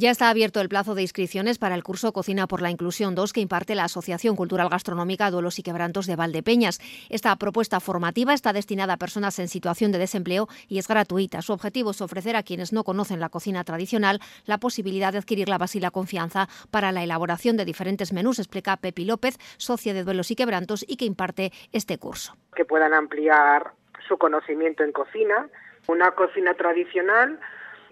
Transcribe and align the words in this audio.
Ya 0.00 0.12
está 0.12 0.30
abierto 0.30 0.60
el 0.60 0.68
plazo 0.68 0.94
de 0.94 1.02
inscripciones 1.02 1.58
para 1.58 1.74
el 1.74 1.82
curso 1.82 2.12
Cocina 2.12 2.46
por 2.46 2.62
la 2.62 2.70
Inclusión 2.70 3.16
2 3.16 3.32
que 3.32 3.40
imparte 3.40 3.74
la 3.74 3.82
Asociación 3.82 4.36
Cultural 4.36 4.68
Gastronómica 4.68 5.28
Duelos 5.28 5.58
y 5.58 5.64
Quebrantos 5.64 6.06
de 6.06 6.14
Valdepeñas. 6.14 6.78
Esta 7.10 7.34
propuesta 7.34 7.80
formativa 7.80 8.32
está 8.32 8.52
destinada 8.52 8.92
a 8.92 8.96
personas 8.96 9.40
en 9.40 9.48
situación 9.48 9.90
de 9.90 9.98
desempleo 9.98 10.46
y 10.68 10.78
es 10.78 10.86
gratuita. 10.86 11.42
Su 11.42 11.52
objetivo 11.52 11.90
es 11.90 12.00
ofrecer 12.00 12.36
a 12.36 12.44
quienes 12.44 12.72
no 12.72 12.84
conocen 12.84 13.18
la 13.18 13.28
cocina 13.28 13.64
tradicional 13.64 14.20
la 14.44 14.58
posibilidad 14.58 15.10
de 15.10 15.18
adquirir 15.18 15.48
la 15.48 15.58
base 15.58 15.78
y 15.78 15.80
la 15.80 15.90
confianza 15.90 16.46
para 16.70 16.92
la 16.92 17.02
elaboración 17.02 17.56
de 17.56 17.64
diferentes 17.64 18.12
menús, 18.12 18.38
explica 18.38 18.76
Pepi 18.76 19.04
López, 19.04 19.36
socia 19.56 19.94
de 19.94 20.04
Duelos 20.04 20.30
y 20.30 20.36
Quebrantos 20.36 20.84
y 20.86 20.96
que 20.96 21.06
imparte 21.06 21.50
este 21.72 21.98
curso. 21.98 22.36
Que 22.54 22.64
puedan 22.64 22.94
ampliar 22.94 23.72
su 24.06 24.16
conocimiento 24.16 24.84
en 24.84 24.92
cocina, 24.92 25.48
una 25.88 26.12
cocina 26.12 26.54
tradicional 26.54 27.40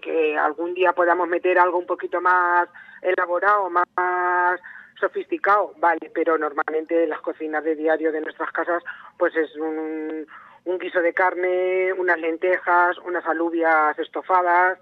que 0.01 0.37
algún 0.37 0.73
día 0.73 0.93
podamos 0.93 1.27
meter 1.27 1.59
algo 1.59 1.77
un 1.77 1.85
poquito 1.85 2.21
más 2.21 2.67
elaborado, 3.01 3.69
más 3.69 4.59
sofisticado, 4.99 5.73
vale, 5.77 6.11
pero 6.13 6.37
normalmente 6.37 7.05
las 7.07 7.21
cocinas 7.21 7.63
de 7.63 7.75
diario 7.75 8.11
de 8.11 8.21
nuestras 8.21 8.51
casas 8.51 8.83
pues 9.17 9.35
es 9.35 9.55
un, 9.55 10.27
un 10.65 10.79
guiso 10.79 11.01
de 11.01 11.13
carne, 11.13 11.93
unas 11.93 12.19
lentejas, 12.19 12.97
unas 12.99 13.25
alubias 13.25 13.97
estofadas, 13.99 14.79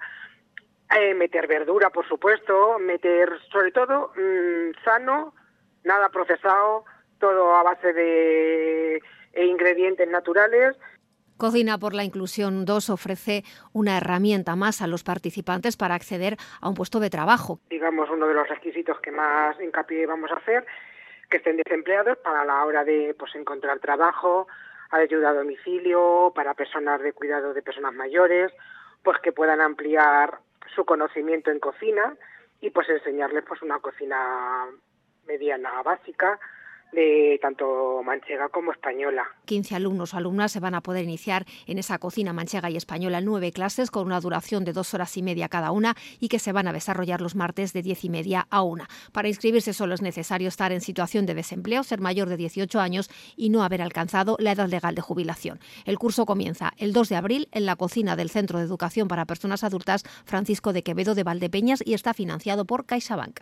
eh, 0.97 1.13
meter 1.13 1.47
verdura, 1.47 1.89
por 1.89 2.07
supuesto, 2.07 2.79
meter 2.79 3.29
sobre 3.51 3.71
todo 3.71 4.11
mmm, 4.15 4.71
sano, 4.83 5.33
nada 5.83 6.09
procesado, 6.09 6.85
todo 7.19 7.55
a 7.55 7.63
base 7.63 7.93
de 7.93 9.01
ingredientes 9.35 10.07
naturales 10.07 10.77
Cocina 11.37 11.77
por 11.77 11.93
la 11.93 12.05
Inclusión 12.05 12.63
2 12.63 12.89
ofrece 12.89 13.43
una 13.73 13.97
herramienta 13.97 14.55
más 14.55 14.81
a 14.81 14.87
los 14.87 15.03
participantes 15.03 15.75
para 15.75 15.93
acceder 15.93 16.37
a 16.61 16.69
un 16.69 16.75
puesto 16.75 17.01
de 17.01 17.09
trabajo. 17.09 17.59
Digamos, 17.69 18.09
uno 18.09 18.25
de 18.27 18.33
los 18.33 18.47
requisitos 18.47 18.99
que 19.01 19.11
más 19.11 19.59
hincapié 19.59 20.05
vamos 20.05 20.31
a 20.31 20.35
hacer, 20.35 20.65
que 21.29 21.37
estén 21.37 21.57
desempleados 21.57 22.17
para 22.19 22.45
la 22.45 22.63
hora 22.63 22.85
de 22.85 23.13
pues, 23.19 23.35
encontrar 23.35 23.79
trabajo, 23.79 24.47
ayuda 24.91 25.31
a 25.31 25.33
domicilio, 25.33 26.31
para 26.33 26.53
personas 26.53 27.01
de 27.01 27.11
cuidado 27.11 27.53
de 27.53 27.61
personas 27.61 27.93
mayores, 27.93 28.53
pues 29.03 29.19
que 29.19 29.33
puedan 29.33 29.59
ampliar 29.59 30.39
su 30.73 30.85
conocimiento 30.85 31.51
en 31.51 31.59
cocina 31.59 32.15
y 32.61 32.69
pues 32.69 32.87
enseñarles 32.89 33.43
pues 33.45 33.61
una 33.61 33.79
cocina 33.79 34.67
mediana 35.27 35.81
básica 35.83 36.39
de 36.95 37.37
tanto 37.41 38.01
manchega 38.03 38.49
como 38.49 38.71
española. 38.71 39.27
15 39.45 39.75
alumnos 39.75 40.13
o 40.13 40.17
alumnas 40.17 40.51
se 40.51 40.59
van 40.59 40.73
a 40.73 40.81
poder 40.81 41.03
iniciar 41.03 41.45
en 41.67 41.77
esa 41.77 41.99
cocina 41.99 42.33
manchega 42.33 42.69
y 42.69 42.77
española 42.77 43.21
nueve 43.21 43.51
clases 43.51 43.91
con 43.91 44.07
una 44.07 44.19
duración 44.19 44.63
de 44.63 44.73
dos 44.73 44.93
horas 44.93 45.15
y 45.17 45.21
media 45.21 45.49
cada 45.49 45.71
una 45.71 45.95
y 46.19 46.29
que 46.29 46.39
se 46.39 46.51
van 46.51 46.67
a 46.67 46.73
desarrollar 46.73 47.21
los 47.21 47.35
martes 47.35 47.73
de 47.73 47.81
diez 47.81 48.03
y 48.03 48.09
media 48.09 48.47
a 48.49 48.63
una. 48.63 48.87
Para 49.11 49.27
inscribirse 49.27 49.73
solo 49.73 49.93
es 49.93 50.01
necesario 50.01 50.47
estar 50.47 50.71
en 50.71 50.81
situación 50.81 51.25
de 51.25 51.35
desempleo, 51.35 51.83
ser 51.83 51.99
mayor 51.99 52.29
de 52.29 52.37
18 52.37 52.79
años 52.79 53.09
y 53.35 53.49
no 53.49 53.63
haber 53.63 53.81
alcanzado 53.81 54.37
la 54.39 54.53
edad 54.53 54.67
legal 54.67 54.95
de 54.95 55.01
jubilación. 55.01 55.59
El 55.85 55.99
curso 55.99 56.25
comienza 56.25 56.71
el 56.77 56.93
2 56.93 57.09
de 57.09 57.15
abril 57.15 57.47
en 57.51 57.65
la 57.65 57.75
cocina 57.75 58.15
del 58.15 58.29
Centro 58.29 58.59
de 58.59 58.65
Educación 58.65 59.07
para 59.07 59.25
Personas 59.25 59.63
Adultas 59.63 60.03
Francisco 60.25 60.73
de 60.73 60.83
Quevedo 60.83 61.15
de 61.15 61.23
Valdepeñas 61.23 61.83
y 61.85 61.93
está 61.93 62.13
financiado 62.13 62.65
por 62.65 62.85
CaixaBank. 62.85 63.41